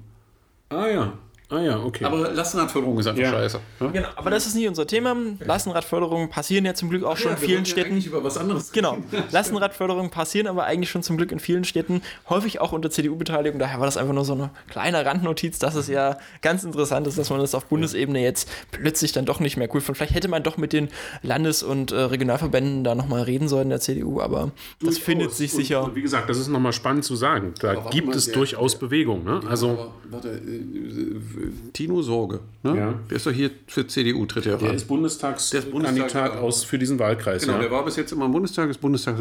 [0.70, 1.12] Ah ja.
[1.52, 2.04] Ah ja, okay.
[2.04, 3.30] Aber Lastenradförderung ist einfach ja.
[3.30, 3.60] scheiße.
[3.80, 3.90] Ne?
[3.92, 5.16] Genau, aber das ist nicht unser Thema.
[5.40, 7.98] Lastenradförderungen passieren ja zum Glück auch schon in vielen Städten.
[7.98, 8.72] Ja über was anderes.
[8.72, 8.98] Genau.
[9.30, 13.58] Lastenradförderungen passieren aber eigentlich schon zum Glück in vielen Städten, häufig auch unter CDU-Beteiligung.
[13.58, 17.18] Daher war das einfach nur so eine kleine Randnotiz, dass es ja ganz interessant ist,
[17.18, 19.96] dass man das auf Bundesebene jetzt plötzlich dann doch nicht mehr cool fand.
[19.96, 20.88] Vielleicht hätte man doch mit den
[21.22, 25.84] Landes- und äh, Regionalverbänden da nochmal reden sollen, der CDU, aber das findet sich sicher.
[25.84, 27.54] Und wie gesagt, das ist nochmal spannend zu sagen.
[27.60, 29.24] Da gibt es durchaus Bewegung.
[29.24, 29.40] Ne?
[29.48, 31.41] Also, warte, äh,
[31.72, 32.40] Tino Sorge.
[32.62, 32.76] Ne?
[32.76, 32.94] Ja.
[33.11, 37.42] Der ist doch hier für CDU, tritt er Der ist Bundestagskandidat aus für diesen Wahlkreis.
[37.42, 37.61] Genau, ja.
[37.61, 39.16] der war bis jetzt immer im Bundestag, ist Bundestag.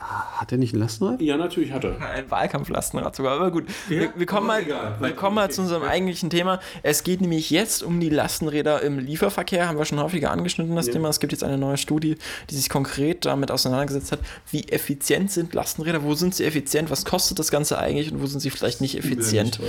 [0.00, 1.20] Hat er nicht ein Lastenrad?
[1.20, 2.00] Ja, natürlich hat er.
[2.00, 3.66] Ein Wahlkampflastenrad sogar, aber gut.
[3.90, 6.58] Ja, wir, wir, kommen mal, wir kommen mal zu unserem eigentlichen Thema.
[6.82, 10.86] Es geht nämlich jetzt um die Lastenräder im Lieferverkehr, haben wir schon häufiger angeschnitten, das
[10.86, 10.94] ja.
[10.94, 11.10] Thema.
[11.10, 12.16] Es gibt jetzt eine neue Studie,
[12.48, 17.04] die sich konkret damit auseinandergesetzt hat, wie effizient sind Lastenräder, wo sind sie effizient, was
[17.04, 19.60] kostet das Ganze eigentlich und wo sind sie vielleicht nicht effizient.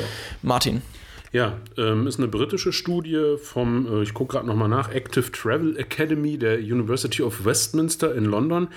[0.41, 0.81] Martin.
[1.33, 5.77] Ja, ähm, ist eine britische Studie vom, äh, ich gucke gerade nochmal nach, Active Travel
[5.77, 8.67] Academy der University of Westminster in London.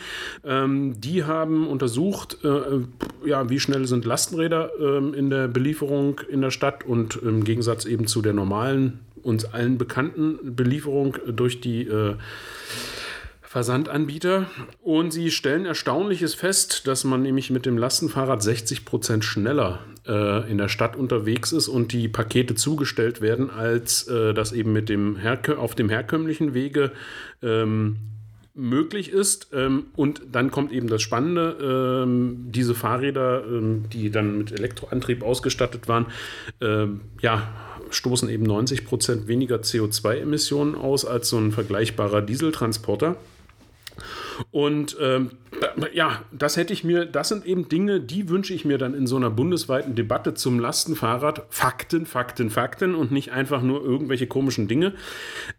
[0.45, 6.43] Ähm, die haben untersucht, äh, ja, wie schnell sind Lastenräder ähm, in der Belieferung in
[6.43, 11.83] der Stadt und im Gegensatz eben zu der normalen, uns allen bekannten Belieferung durch die
[11.89, 12.15] äh,
[13.55, 14.47] Versandanbieter
[14.83, 20.51] und sie stellen Erstaunliches fest, dass man nämlich mit dem Lastenfahrrad 60 Prozent schneller äh,
[20.51, 24.89] in der Stadt unterwegs ist und die Pakete zugestellt werden, als äh, das eben mit
[24.89, 25.19] dem
[25.57, 26.91] auf dem herkömmlichen Wege
[27.45, 27.99] ähm,
[28.55, 29.51] möglich ist.
[29.53, 35.23] Ähm, und dann kommt eben das Spannende, ähm, diese Fahrräder, ähm, die dann mit Elektroantrieb
[35.23, 36.07] ausgestattet waren,
[36.61, 37.53] ähm, ja,
[37.91, 43.17] stoßen eben 90 Prozent weniger CO2-Emissionen aus als so ein vergleichbarer Dieseltransporter.
[44.51, 45.31] Und ähm,
[45.93, 49.07] ja, das hätte ich mir, das sind eben Dinge, die wünsche ich mir dann in
[49.07, 51.47] so einer bundesweiten Debatte zum Lastenfahrrad.
[51.51, 54.95] Fakten, Fakten, Fakten und nicht einfach nur irgendwelche komischen Dinge.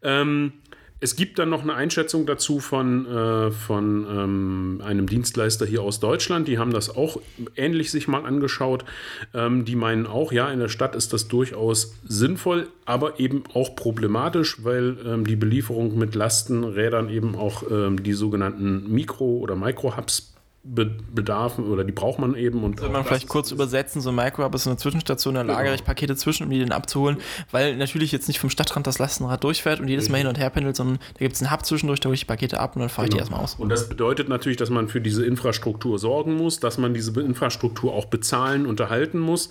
[0.02, 0.54] Ähm,
[1.02, 6.00] es gibt dann noch eine Einschätzung dazu von, äh, von ähm, einem Dienstleister hier aus
[6.00, 6.48] Deutschland.
[6.48, 7.20] Die haben das auch
[7.56, 8.86] ähnlich sich mal angeschaut.
[9.34, 13.76] Ähm, die meinen auch, ja, in der Stadt ist das durchaus sinnvoll, aber eben auch
[13.76, 20.35] problematisch, weil ähm, die Belieferung mit Lastenrädern eben auch ähm, die sogenannten Mikro- oder Micro-Hubs
[20.66, 22.64] Bedarfen oder die braucht man eben.
[22.64, 25.54] Und Soll man vielleicht kurz übersetzen, so ein Microhub ist eine Zwischenstation, da genau.
[25.54, 27.18] lagere ich Pakete zwischen, um die dann abzuholen,
[27.52, 30.50] weil natürlich jetzt nicht vom Stadtrand das Lastenrad durchfährt und jedes Mal hin und her
[30.50, 32.82] pendelt, sondern da gibt es einen Hub zwischendurch, da hole ich die Pakete ab und
[32.82, 33.22] dann fahre genau.
[33.22, 33.42] ich die genau.
[33.42, 33.56] erstmal aus.
[33.60, 37.94] Und das bedeutet natürlich, dass man für diese Infrastruktur sorgen muss, dass man diese Infrastruktur
[37.94, 39.50] auch bezahlen, unterhalten muss.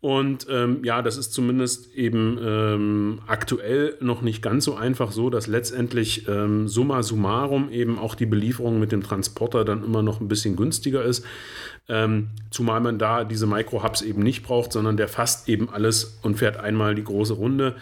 [0.00, 5.30] Und ähm, ja, das ist zumindest eben ähm, aktuell noch nicht ganz so einfach so,
[5.30, 10.20] dass letztendlich ähm, summa summarum eben auch die Belieferung mit dem Transporter dann immer noch
[10.20, 11.24] ein bisschen bisschen günstiger ist.
[11.88, 16.36] Ähm, zumal man da diese Micro-Hubs eben nicht braucht, sondern der fasst eben alles und
[16.36, 17.76] fährt einmal die große Runde.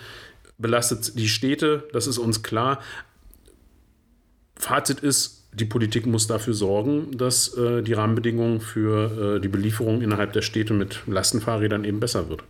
[0.59, 2.81] Belastet die Städte, das ist uns klar.
[4.57, 10.03] Fazit ist, die Politik muss dafür sorgen, dass äh, die Rahmenbedingungen für äh, die Belieferung
[10.03, 12.43] innerhalb der Städte mit Lastenfahrrädern eben besser wird.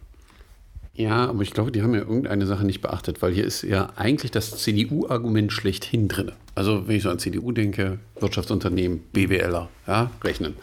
[0.97, 3.91] Ja, aber ich glaube, die haben ja irgendeine Sache nicht beachtet, weil hier ist ja
[3.97, 6.33] eigentlich das CDU-Argument schlechthin drin.
[6.55, 10.55] Also, wenn ich so an CDU denke, Wirtschaftsunternehmen, BWLer, ja, rechnen.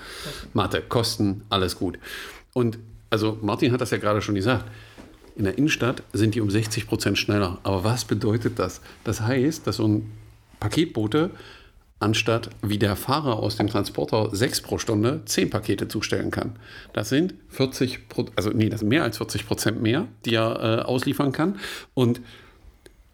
[0.54, 2.00] Mathe, Kosten, alles gut.
[2.54, 2.80] Und
[3.12, 4.66] also Martin hat das ja gerade schon gesagt.
[5.36, 7.60] In der Innenstadt sind die um 60 Prozent schneller.
[7.62, 8.82] Aber was bedeutet das?
[9.04, 10.12] Das heißt, dass so ein
[10.60, 11.30] Paketbote
[12.04, 16.58] anstatt wie der Fahrer aus dem Transporter sechs pro Stunde zehn Pakete zustellen kann.
[16.94, 18.00] Das sind 40,
[18.36, 21.60] also nee, das sind mehr als 40 Prozent mehr, die er äh, ausliefern kann.
[21.94, 22.22] Und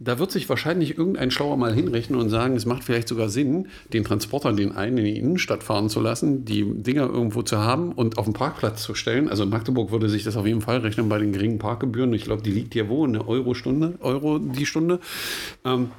[0.02, 3.67] da wird sich wahrscheinlich irgendein Schlauer mal hinrechnen und sagen, es macht vielleicht sogar Sinn,
[3.91, 7.91] den Transporter den einen in die Innenstadt fahren zu lassen, die Dinger irgendwo zu haben
[7.91, 9.28] und auf den Parkplatz zu stellen.
[9.28, 12.13] Also in Magdeburg würde sich das auf jeden Fall rechnen bei den geringen Parkgebühren.
[12.13, 13.04] Ich glaube, die liegt ja wo?
[13.04, 15.02] Eine Euro Stunde, Euro die Stunde.
[15.65, 15.89] Ähm,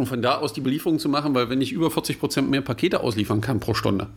[0.00, 2.62] und von da aus die Belieferung zu machen, weil wenn ich über 40 Prozent mehr
[2.62, 4.08] Pakete ausliefern kann pro Stunde,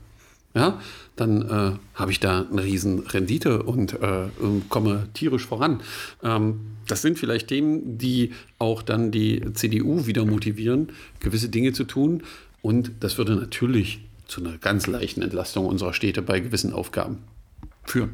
[0.56, 0.80] ja,
[1.16, 4.28] dann äh, habe ich da eine riesen Rendite und äh,
[4.70, 5.82] komme tierisch voran.
[6.24, 11.86] Ähm, das sind vielleicht Themen, die auch dann die CDU wieder motivieren, gewisse Dinge zu
[11.86, 12.24] tun.
[12.62, 17.20] Und das würde natürlich zu einer ganz leichten Entlastung unserer Städte bei gewissen Aufgaben
[17.84, 18.12] führen.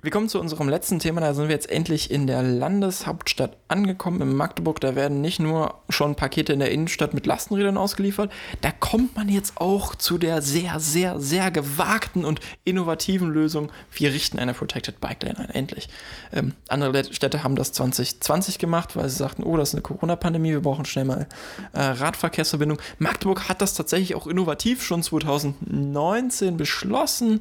[0.00, 1.20] Wir kommen zu unserem letzten Thema.
[1.20, 4.80] Da sind wir jetzt endlich in der Landeshauptstadt angekommen, in Magdeburg.
[4.80, 8.30] Da werden nicht nur schon Pakete in der Innenstadt mit Lastenrädern ausgeliefert,
[8.60, 13.72] da kommt man jetzt auch zu der sehr, sehr, sehr gewagten und innovativen Lösung.
[13.90, 15.88] Wir richten eine Protected Bike Lane ein, endlich.
[16.32, 20.52] Ähm, andere Städte haben das 2020 gemacht, weil sie sagten, oh, das ist eine Corona-Pandemie,
[20.52, 21.26] wir brauchen schnell mal
[21.72, 22.78] äh, Radverkehrsverbindung.
[23.00, 27.40] Magdeburg hat das tatsächlich auch innovativ schon 2019 beschlossen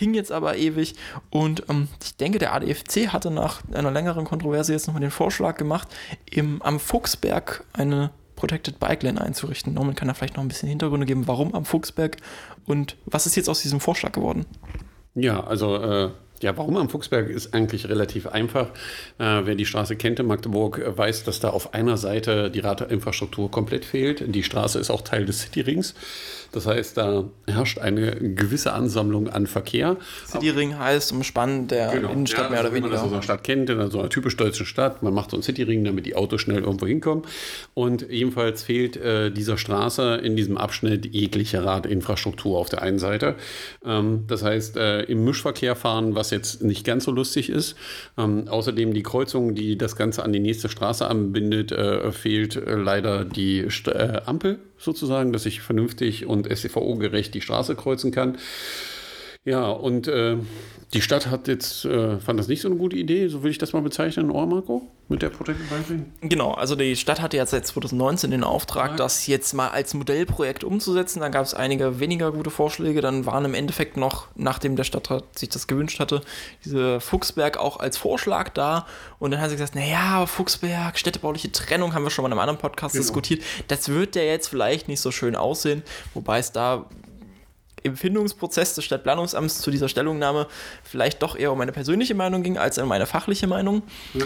[0.00, 0.94] hing jetzt aber ewig.
[1.28, 5.56] Und ähm, ich denke, der ADFC hatte nach einer längeren Kontroverse jetzt nochmal den Vorschlag
[5.56, 5.88] gemacht,
[6.30, 9.74] im, am Fuchsberg eine Protected Bike Lane einzurichten.
[9.74, 12.16] Norman kann da vielleicht noch ein bisschen Hintergründe geben, warum am Fuchsberg
[12.66, 14.46] und was ist jetzt aus diesem Vorschlag geworden?
[15.14, 16.10] Ja, also äh,
[16.40, 18.68] ja, warum am Fuchsberg ist eigentlich relativ einfach.
[19.18, 22.60] Äh, wer die Straße kennt in Magdeburg, äh, weiß, dass da auf einer Seite die
[22.60, 24.24] Radinfrastruktur komplett fehlt.
[24.34, 25.94] Die Straße ist auch Teil des Cityrings.
[26.52, 29.96] Das heißt, da herrscht eine gewisse Ansammlung an Verkehr.
[30.26, 32.10] Cityring heißt umspannt der genau.
[32.10, 32.84] Innenstadt ja, mehr oder weniger.
[32.84, 35.30] Wenn man das aus einer Stadt kennt, in so einer typisch deutschen Stadt, man macht
[35.30, 37.24] so einen Cityring, damit die Autos schnell irgendwo hinkommen.
[37.74, 43.36] Und ebenfalls fehlt äh, dieser Straße in diesem Abschnitt jegliche Radinfrastruktur auf der einen Seite.
[43.84, 47.76] Ähm, das heißt, äh, im Mischverkehr fahren, was jetzt nicht ganz so lustig ist.
[48.18, 52.74] Ähm, außerdem die Kreuzung, die das Ganze an die nächste Straße anbindet, äh, fehlt äh,
[52.74, 58.38] leider die St äh, Ampel sozusagen, dass ich vernünftig und STVO-gerecht die Straße kreuzen kann.
[59.44, 60.36] Ja, und äh,
[60.92, 63.56] die Stadt hat jetzt, äh, fand das nicht so eine gute Idee, so will ich
[63.58, 67.50] das mal bezeichnen, oder Marco, mit der Protected Bike Genau, also die Stadt hatte jetzt
[67.50, 68.96] seit 2019 den Auftrag, ja.
[68.96, 71.20] das jetzt mal als Modellprojekt umzusetzen.
[71.20, 73.00] Da gab es einige weniger gute Vorschläge.
[73.00, 76.20] Dann waren im Endeffekt noch, nachdem der Stadtrat sich das gewünscht hatte,
[76.64, 78.86] diese Fuchsberg auch als Vorschlag da.
[79.18, 82.40] Und dann hat sie gesagt, naja, Fuchsberg, städtebauliche Trennung, haben wir schon mal in einem
[82.40, 83.02] anderen Podcast genau.
[83.02, 83.42] diskutiert.
[83.68, 85.82] Das wird ja jetzt vielleicht nicht so schön aussehen,
[86.14, 86.86] wobei es da
[87.82, 90.46] im Findungsprozess des Stadtplanungsamts zu dieser Stellungnahme
[90.82, 93.82] vielleicht doch eher um meine persönliche Meinung ging, als um meine fachliche Meinung.
[94.14, 94.24] Ja.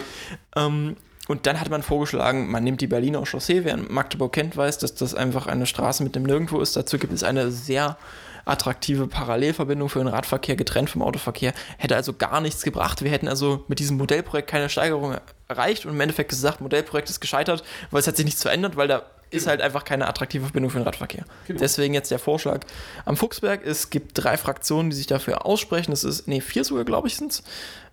[0.56, 3.64] Ähm, und dann hat man vorgeschlagen, man nimmt die Berliner Chaussee.
[3.64, 6.76] Wer Magdeburg kennt, weiß, dass das einfach eine Straße mit dem Nirgendwo ist.
[6.76, 7.96] Dazu gibt es eine sehr
[8.44, 11.54] attraktive Parallelverbindung für den Radverkehr getrennt vom Autoverkehr.
[11.78, 13.02] Hätte also gar nichts gebracht.
[13.02, 15.16] Wir hätten also mit diesem Modellprojekt keine Steigerung
[15.48, 18.88] erreicht und im Endeffekt gesagt, Modellprojekt ist gescheitert, weil es hat sich nichts verändert, weil
[18.88, 21.24] da ist halt einfach keine attraktive Verbindung für den Radverkehr.
[21.46, 21.60] Genau.
[21.60, 22.60] Deswegen jetzt der Vorschlag
[23.04, 23.64] am Fuchsberg.
[23.64, 25.90] Es gibt drei Fraktionen, die sich dafür aussprechen.
[25.90, 27.42] Das ist, nee, vier sogar, glaube ich, sind es.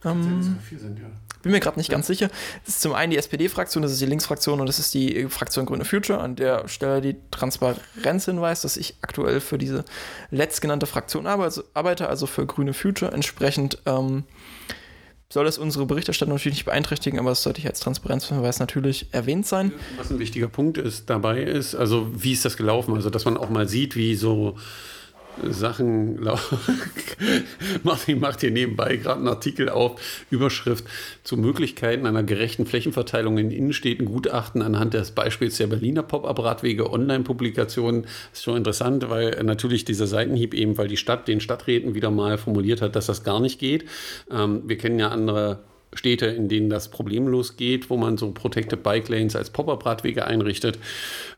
[0.06, 1.06] Ähm, vier sind, ja.
[1.42, 1.96] Bin mir gerade nicht ja.
[1.96, 2.30] ganz sicher.
[2.66, 5.66] Das ist zum einen die SPD-Fraktion, das ist die Linksfraktion und das ist die Fraktion
[5.66, 9.84] Grüne Future, an der Stelle die Transparenzhinweis, dass ich aktuell für diese
[10.30, 13.12] letztgenannte Fraktion arbeite, also für Grüne Future.
[13.12, 14.24] Entsprechend ähm,
[15.32, 19.48] soll das unsere Berichterstattung natürlich nicht beeinträchtigen, aber es sollte ich als Transparenzhinweis natürlich erwähnt
[19.48, 19.72] sein.
[19.98, 22.94] Was ein wichtiger Punkt ist dabei ist, also wie ist das gelaufen?
[22.96, 24.58] Also dass man auch mal sieht, wie so
[25.50, 26.20] Sachen.
[27.84, 30.86] Martin macht hier nebenbei gerade einen Artikel auf, Überschrift
[31.24, 38.06] zu Möglichkeiten einer gerechten Flächenverteilung in Innenstädten, Gutachten anhand des Beispiels der Berliner Pop-Up-Radwege, Online-Publikationen.
[38.34, 42.38] Ist schon interessant, weil natürlich dieser Seitenhieb eben, weil die Stadt den Stadträten wieder mal
[42.38, 43.86] formuliert hat, dass das gar nicht geht.
[44.32, 45.60] Ähm, wir kennen ja andere
[45.94, 50.80] Städte, in denen das problemlos geht, wo man so Protected Bike Lanes als Pop-up-Radwege einrichtet.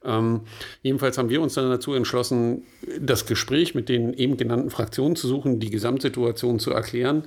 [0.05, 0.41] Ähm,
[0.83, 2.63] jedenfalls haben wir uns dann dazu entschlossen,
[2.99, 7.23] das Gespräch mit den eben genannten Fraktionen zu suchen, die Gesamtsituation zu erklären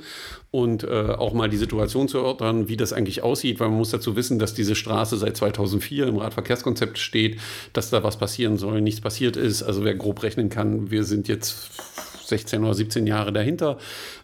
[0.53, 3.91] und äh, auch mal die Situation zu erörtern, wie das eigentlich aussieht, weil man muss
[3.91, 7.41] dazu wissen, dass diese Straße seit 2004 im Radverkehrskonzept steht,
[7.73, 9.63] dass da was passieren soll, nichts passiert ist.
[9.63, 11.71] Also wer grob rechnen kann, wir sind jetzt
[12.29, 13.79] 16 oder 17 Jahre dahinter.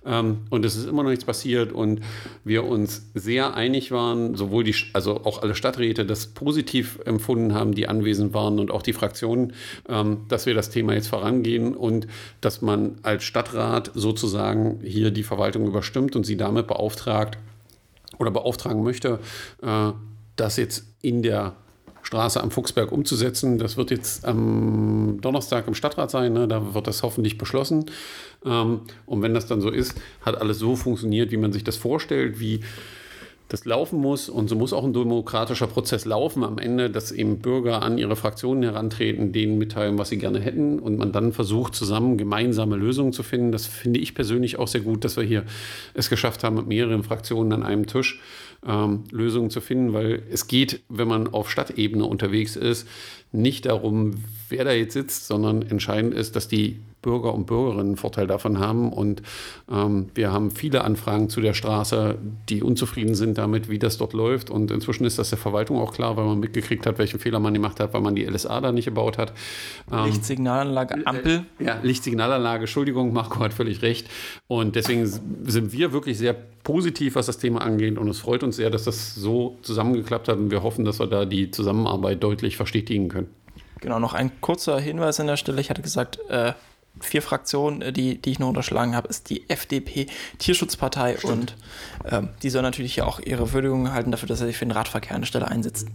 [0.04, 2.00] Ähm, und es ist immer noch nichts passiert und
[2.44, 7.74] wir uns sehr einig waren, sowohl die, also auch alle Stadträte das positiv empfunden haben,
[7.74, 9.52] die anwesend waren und auch die Fraktionen,
[9.88, 12.06] ähm, dass wir das Thema jetzt vorangehen und
[12.40, 17.38] dass man als Stadtrat sozusagen hier die Verwaltung überstimmt und sie damit beauftragt
[18.18, 19.18] oder beauftragen möchte,
[19.62, 19.92] äh,
[20.36, 21.56] das jetzt in der
[22.12, 23.56] Straße am Fuchsberg umzusetzen.
[23.56, 26.34] Das wird jetzt am Donnerstag im Stadtrat sein.
[26.34, 26.46] Ne?
[26.46, 27.86] Da wird das hoffentlich beschlossen.
[28.44, 31.78] Ähm, und wenn das dann so ist, hat alles so funktioniert, wie man sich das
[31.78, 32.60] vorstellt, wie
[33.52, 34.30] das laufen muss.
[34.30, 38.16] Und so muss auch ein demokratischer Prozess laufen am Ende, dass eben Bürger an ihre
[38.16, 43.12] Fraktionen herantreten, denen mitteilen, was sie gerne hätten und man dann versucht, zusammen gemeinsame Lösungen
[43.12, 43.52] zu finden.
[43.52, 45.44] Das finde ich persönlich auch sehr gut, dass wir hier
[45.92, 48.20] es geschafft haben, mit mehreren Fraktionen an einem Tisch
[48.66, 52.88] ähm, Lösungen zu finden, weil es geht, wenn man auf Stadtebene unterwegs ist,
[53.32, 54.12] nicht darum,
[54.48, 58.92] wer da jetzt sitzt, sondern entscheidend ist, dass die Bürger und Bürgerinnen Vorteil davon haben.
[58.92, 59.22] Und
[59.70, 62.16] ähm, wir haben viele Anfragen zu der Straße,
[62.48, 64.50] die unzufrieden sind damit, wie das dort läuft.
[64.50, 67.52] Und inzwischen ist das der Verwaltung auch klar, weil man mitgekriegt hat, welchen Fehler man
[67.52, 69.32] gemacht hat, weil man die LSA da nicht gebaut hat.
[69.92, 71.44] Ähm, Lichtsignalanlage, Ampel.
[71.58, 74.08] Äh, ja, Lichtsignalanlage, Entschuldigung, Marco hat völlig recht.
[74.46, 77.98] Und deswegen sind wir wirklich sehr positiv, was das Thema angeht.
[77.98, 80.38] Und es freut uns sehr, dass das so zusammengeklappt hat.
[80.38, 83.28] Und wir hoffen, dass wir da die Zusammenarbeit deutlich verstetigen können.
[83.80, 85.60] Genau, noch ein kurzer Hinweis an der Stelle.
[85.60, 86.52] Ich hatte gesagt, äh,
[87.00, 90.06] vier Fraktionen, äh, die, die ich noch unterschlagen habe, ist die FDP
[90.38, 91.32] Tierschutzpartei Stimmt.
[91.32, 91.56] und
[92.10, 94.72] ähm, die soll natürlich ja auch ihre Würdigung erhalten dafür, dass er sich für den
[94.72, 95.88] Radverkehr an der Stelle einsetzt.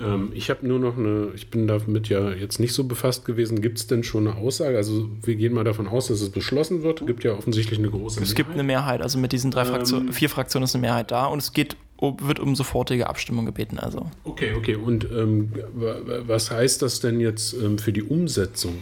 [0.00, 3.60] Ähm, ich habe nur noch eine, ich bin damit ja jetzt nicht so befasst gewesen.
[3.60, 4.76] Gibt es denn schon eine Aussage?
[4.76, 7.00] Also wir gehen mal davon aus, dass es beschlossen wird.
[7.00, 8.28] Es gibt ja offensichtlich eine große Mehrheit.
[8.28, 11.10] Es gibt eine Mehrheit, also mit diesen drei Fraktionen, ähm, vier Fraktionen ist eine Mehrheit
[11.10, 13.78] da und es geht wird um sofortige Abstimmung gebeten.
[13.78, 14.10] Also.
[14.24, 14.74] Okay, okay.
[14.74, 18.78] Und ähm, was heißt das denn jetzt ähm, für die Umsetzung?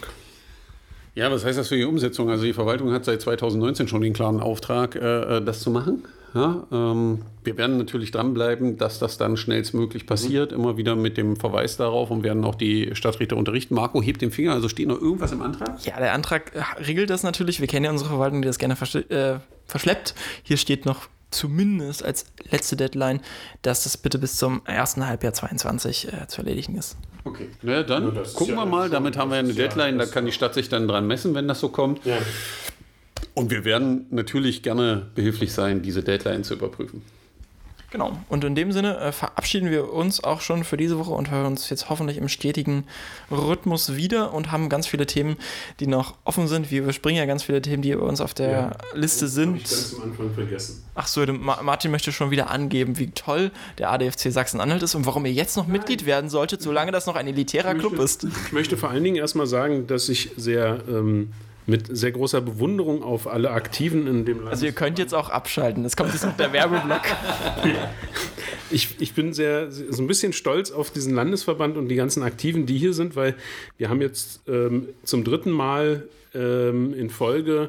[1.15, 2.31] Ja, was heißt das für die Umsetzung?
[2.31, 6.05] Also die Verwaltung hat seit 2019 schon den klaren Auftrag, äh, äh, das zu machen.
[6.35, 10.59] Ja, ähm, wir werden natürlich dranbleiben, dass das dann schnellstmöglich passiert, mhm.
[10.59, 13.75] immer wieder mit dem Verweis darauf und werden auch die Stadträte unterrichten.
[13.75, 15.83] Marco hebt den Finger, also steht noch irgendwas im Antrag?
[15.85, 16.53] Ja, der Antrag
[16.87, 17.61] regelt das natürlich.
[17.61, 20.15] Wir kennen ja unsere Verwaltung, die das gerne äh, verschleppt.
[20.43, 23.21] Hier steht noch zumindest als letzte Deadline,
[23.63, 26.97] dass das bitte bis zum ersten Halbjahr 22 äh, zu erledigen ist.
[27.29, 28.89] Okay, na dann ja, gucken wir mal.
[28.89, 31.61] Damit haben wir eine Deadline, da kann die Stadt sich dann dran messen, wenn das
[31.61, 32.05] so kommt.
[32.07, 32.17] Ja.
[33.35, 37.03] Und wir werden natürlich gerne behilflich sein, diese Deadline zu überprüfen.
[37.91, 38.19] Genau.
[38.29, 41.47] Und in dem Sinne äh, verabschieden wir uns auch schon für diese Woche und hören
[41.47, 42.85] uns jetzt hoffentlich im stetigen
[43.31, 45.37] Rhythmus wieder und haben ganz viele Themen,
[45.81, 46.71] die noch offen sind.
[46.71, 49.57] Wir überspringen ja ganz viele Themen, die bei uns auf der ja, Liste das sind.
[49.57, 50.85] Ich ganz am Anfang vergessen.
[50.95, 55.25] Ach so, Martin möchte schon wieder angeben, wie toll der ADFC Sachsen-Anhalt ist und warum
[55.25, 55.73] ihr jetzt noch Nein.
[55.79, 58.25] Mitglied werden solltet, solange das noch ein elitärer möchte, Club ist.
[58.25, 60.83] Ich möchte vor allen Dingen erstmal sagen, dass ich sehr.
[60.89, 61.33] Ähm,
[61.69, 64.51] mit sehr großer Bewunderung auf alle Aktiven in dem Land.
[64.51, 67.03] Also ihr könnt jetzt auch abschalten, das kommt jetzt noch der Werbeblock.
[68.71, 72.65] ich, ich bin sehr, so ein bisschen stolz auf diesen Landesverband und die ganzen Aktiven,
[72.65, 73.35] die hier sind, weil
[73.77, 77.69] wir haben jetzt ähm, zum dritten Mal ähm, in Folge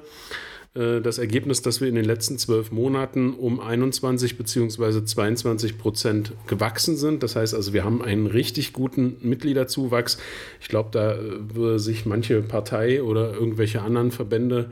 [0.75, 5.03] äh, das Ergebnis, dass wir in den letzten zwölf Monaten um 21 bzw.
[5.03, 7.23] 22 Prozent gewachsen sind.
[7.23, 10.19] Das heißt also, wir haben einen richtig guten Mitgliederzuwachs.
[10.61, 14.71] Ich glaube, da äh, würde sich manche Partei oder irgendwelche anderen Verbände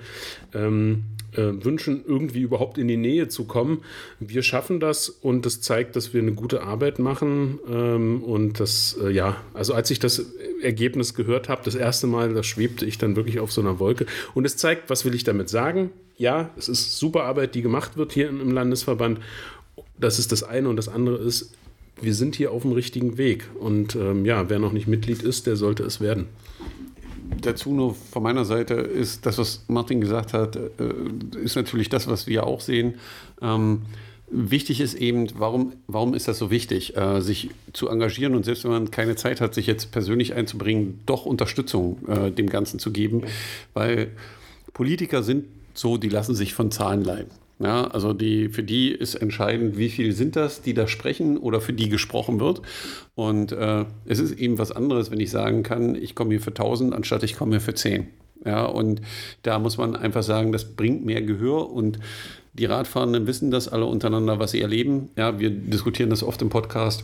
[0.53, 1.03] ähm,
[1.37, 3.83] äh, wünschen, irgendwie überhaupt in die Nähe zu kommen.
[4.19, 7.59] Wir schaffen das und das zeigt, dass wir eine gute Arbeit machen.
[7.69, 10.25] Ähm, und das, äh, ja, also als ich das
[10.61, 14.05] Ergebnis gehört habe, das erste Mal, da schwebte ich dann wirklich auf so einer Wolke.
[14.33, 15.91] Und es zeigt, was will ich damit sagen?
[16.17, 19.19] Ja, es ist super Arbeit, die gemacht wird hier im Landesverband.
[19.99, 21.53] Das ist das eine und das andere ist,
[22.01, 23.49] wir sind hier auf dem richtigen Weg.
[23.59, 26.27] Und ähm, ja, wer noch nicht Mitglied ist, der sollte es werden
[27.41, 30.69] dazu nur von meiner Seite ist das, was Martin gesagt hat, äh,
[31.43, 32.95] ist natürlich das, was wir auch sehen.
[33.41, 33.83] Ähm,
[34.29, 38.63] wichtig ist eben, warum, warum ist das so wichtig, äh, sich zu engagieren und selbst
[38.63, 42.91] wenn man keine Zeit hat, sich jetzt persönlich einzubringen, doch Unterstützung äh, dem Ganzen zu
[42.91, 43.23] geben,
[43.73, 44.11] weil
[44.73, 47.31] Politiker sind so, die lassen sich von Zahlen leiden.
[47.59, 51.59] Ja, also die, für die ist entscheidend, wie viel sind das, die da sprechen oder
[51.59, 52.61] für die gesprochen wird.
[53.15, 56.51] Und äh, es ist eben was anderes, wenn ich sagen kann, ich komme hier für
[56.51, 58.07] 1000, anstatt ich komme hier für 10.
[58.45, 59.01] Ja, und
[59.41, 61.99] da muss man einfach sagen, das bringt mehr Gehör und
[62.53, 65.09] die Radfahrenden wissen das alle untereinander, was sie erleben.
[65.15, 67.03] Ja, wir diskutieren das oft im Podcast.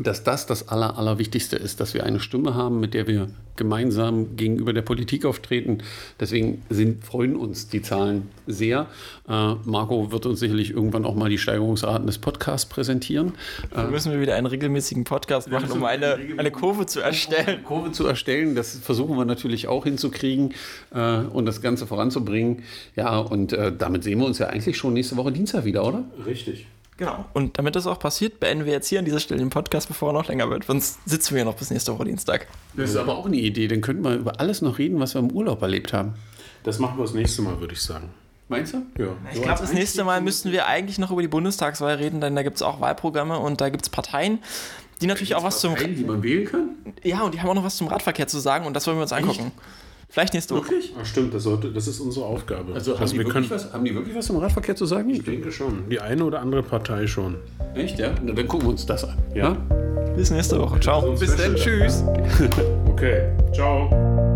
[0.00, 4.36] Dass das das Aller, Allerwichtigste ist, dass wir eine Stimme haben, mit der wir gemeinsam
[4.36, 5.78] gegenüber der Politik auftreten.
[6.18, 8.86] Deswegen sind, freuen uns die Zahlen sehr.
[9.28, 13.34] Äh, Marco wird uns sicherlich irgendwann auch mal die Steigerungsraten des Podcasts präsentieren.
[13.70, 17.62] Dann müssen wir wieder einen regelmäßigen Podcast machen, um eine, eine Kurve zu erstellen.
[17.64, 20.54] Kurve zu erstellen, das versuchen wir natürlich auch hinzukriegen
[20.94, 22.62] äh, und das Ganze voranzubringen.
[22.96, 26.04] Ja, und äh, damit sehen wir uns ja eigentlich schon nächste Woche Dienstag wieder, oder?
[26.24, 26.66] Richtig.
[27.02, 27.24] Genau.
[27.32, 30.10] Und damit das auch passiert, beenden wir jetzt hier an dieser Stelle den Podcast, bevor
[30.10, 30.64] er noch länger wird.
[30.64, 32.46] Sonst sitzen wir hier noch bis nächste Woche Dienstag.
[32.76, 33.66] Das ist aber auch eine Idee.
[33.66, 36.14] Dann könnten wir über alles noch reden, was wir im Urlaub erlebt haben.
[36.62, 38.10] Das machen wir das nächste Mal, würde ich sagen.
[38.48, 38.82] Meinst du?
[39.02, 39.08] Ja.
[39.32, 42.44] Ich glaube, das nächste Mal müssten wir eigentlich noch über die Bundestagswahl reden, denn da
[42.44, 44.38] gibt es auch Wahlprogramme und da gibt es Parteien,
[45.00, 45.74] die natürlich auch was zum.
[45.74, 46.68] Parteien, die man wählen kann?
[47.02, 49.02] Ja, und die haben auch noch was zum Radverkehr zu sagen und das wollen wir
[49.02, 49.50] uns angucken.
[50.12, 50.64] Vielleicht nächste Woche.
[50.64, 50.92] Wirklich?
[51.00, 52.74] Ach, stimmt, das, sollte, das ist unsere Aufgabe.
[52.74, 55.08] Also haben, also die können, was, haben die wirklich was zum Radverkehr zu sagen?
[55.08, 55.88] ich denke schon.
[55.88, 57.36] Die eine oder andere Partei schon.
[57.74, 58.14] Echt, ja?
[58.22, 59.16] Na, dann gucken wir uns das an.
[59.34, 59.56] Ja.
[60.14, 60.78] Bis nächste Woche.
[60.80, 61.12] Ciao.
[61.12, 62.04] Bis dann, tschüss.
[62.92, 64.31] Okay, ciao.